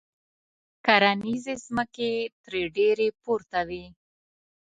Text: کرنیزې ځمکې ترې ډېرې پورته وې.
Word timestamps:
کرنیزې 0.85 1.53
ځمکې 1.65 2.11
ترې 2.43 2.61
ډېرې 2.75 3.07
پورته 3.23 3.59
وې. 3.69 3.85